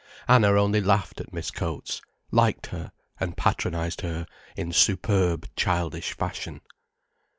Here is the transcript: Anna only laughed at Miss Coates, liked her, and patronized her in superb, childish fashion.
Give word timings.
Anna 0.27 0.59
only 0.59 0.81
laughed 0.81 1.21
at 1.21 1.31
Miss 1.31 1.51
Coates, 1.51 2.01
liked 2.31 2.65
her, 2.73 2.91
and 3.19 3.37
patronized 3.37 4.01
her 4.01 4.25
in 4.57 4.71
superb, 4.71 5.47
childish 5.55 6.17
fashion. 6.17 6.61